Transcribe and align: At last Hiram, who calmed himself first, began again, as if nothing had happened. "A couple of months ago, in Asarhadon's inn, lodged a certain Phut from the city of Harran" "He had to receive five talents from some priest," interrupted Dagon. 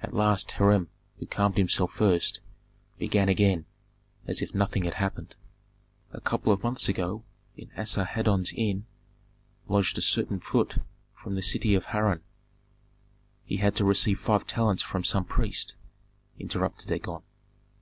At 0.00 0.14
last 0.14 0.52
Hiram, 0.52 0.88
who 1.18 1.26
calmed 1.26 1.58
himself 1.58 1.92
first, 1.92 2.40
began 2.98 3.28
again, 3.28 3.66
as 4.26 4.40
if 4.40 4.54
nothing 4.54 4.84
had 4.84 4.94
happened. 4.94 5.34
"A 6.10 6.22
couple 6.22 6.54
of 6.54 6.62
months 6.62 6.88
ago, 6.88 7.22
in 7.54 7.68
Asarhadon's 7.76 8.54
inn, 8.54 8.86
lodged 9.66 9.98
a 9.98 10.00
certain 10.00 10.40
Phut 10.40 10.80
from 11.14 11.34
the 11.34 11.42
city 11.42 11.74
of 11.74 11.84
Harran" 11.84 12.22
"He 13.44 13.58
had 13.58 13.76
to 13.76 13.84
receive 13.84 14.18
five 14.20 14.46
talents 14.46 14.82
from 14.82 15.04
some 15.04 15.26
priest," 15.26 15.74
interrupted 16.38 16.88
Dagon. 16.88 17.20